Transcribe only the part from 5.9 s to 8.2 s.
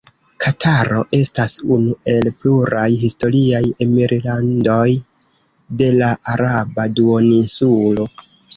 la Araba Duoninsulo.